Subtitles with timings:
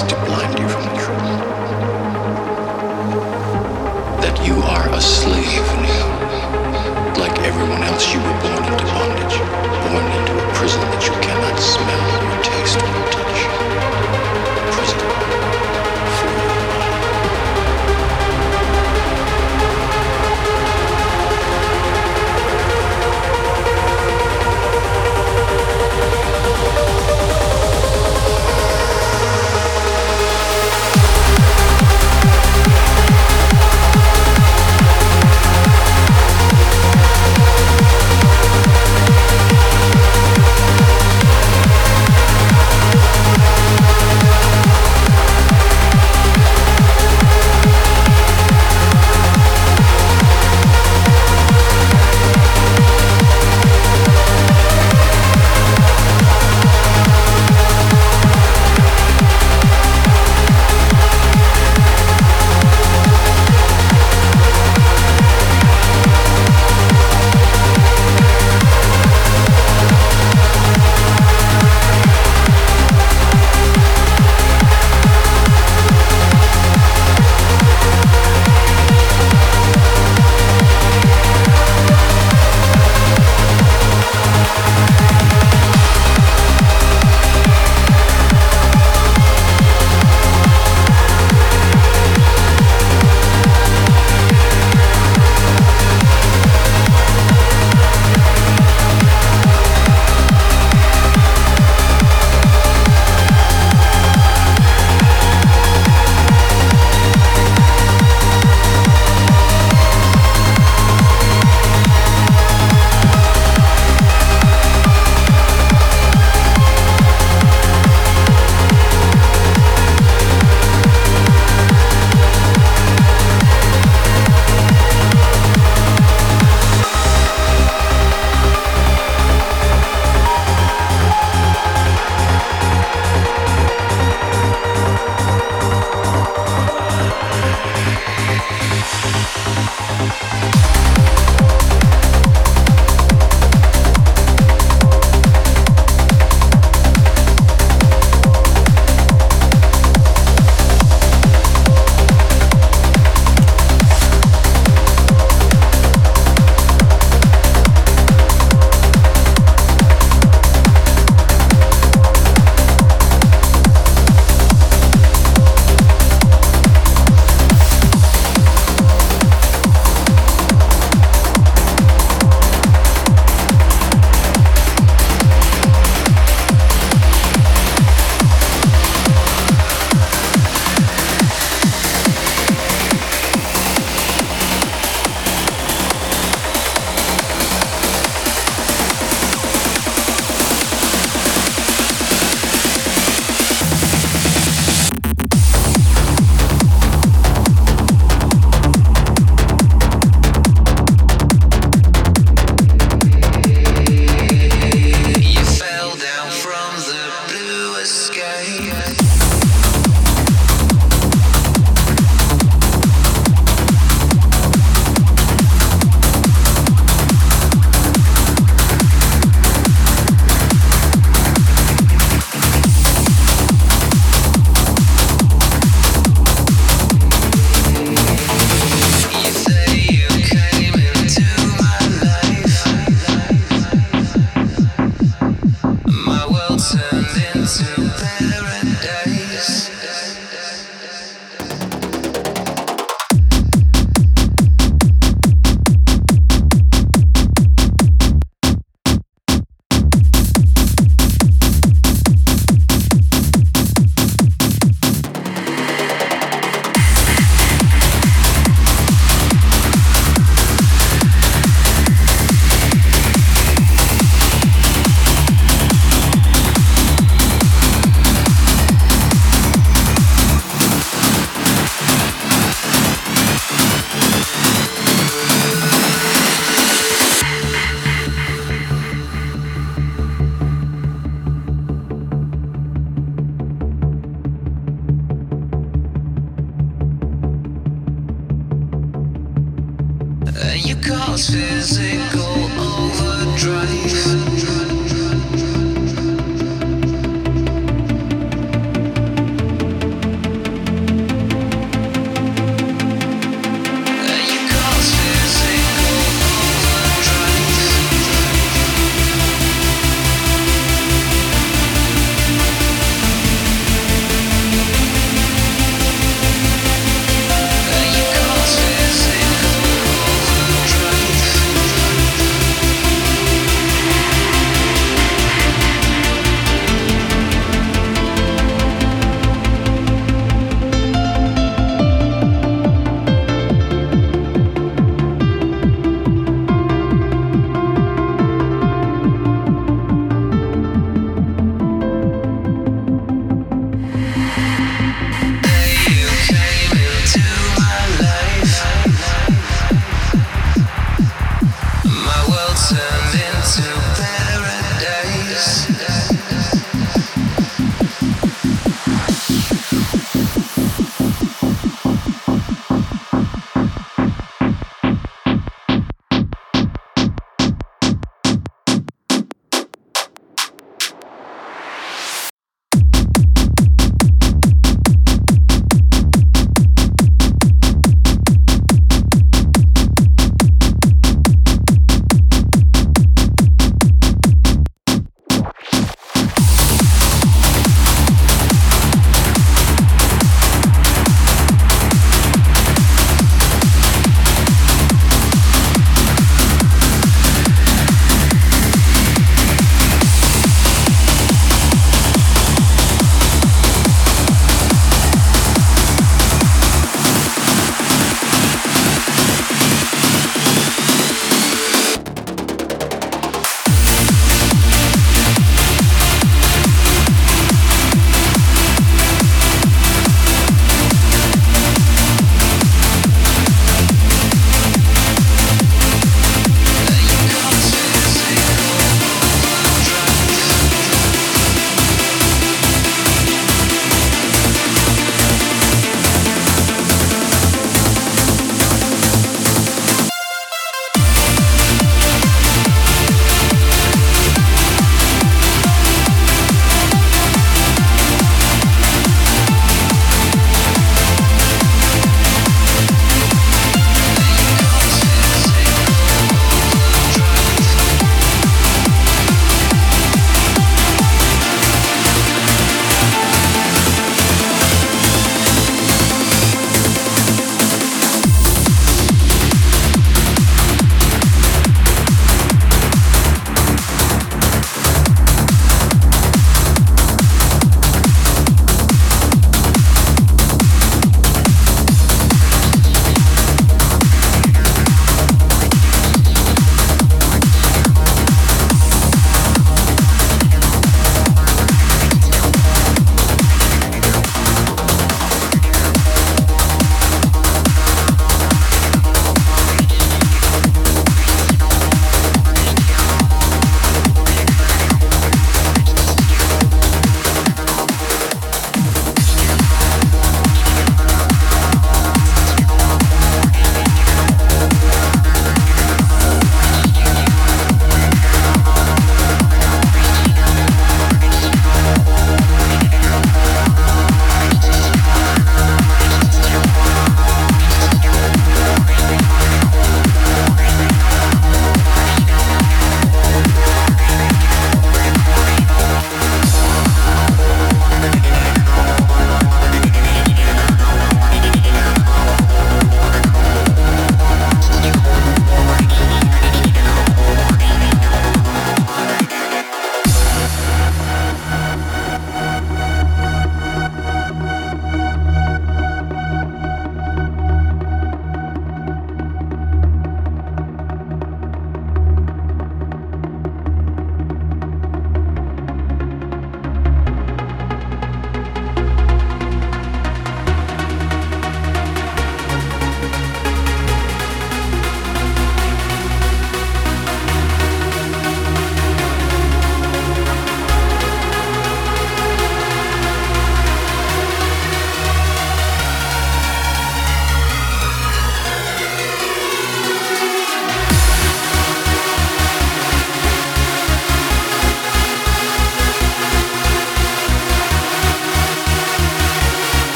[0.00, 0.71] to blind you.